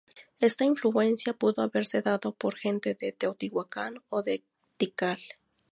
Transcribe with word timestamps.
Esta 0.39 0.63
influencia 0.73 1.31
pudo 1.41 1.61
haberse 1.61 2.01
dado 2.01 2.33
por 2.41 2.53
gente 2.63 2.89
de 2.99 3.09
Teotihuacan 3.19 3.93
o 4.15 4.23
de 4.27 4.35
Tikal. 4.79 5.21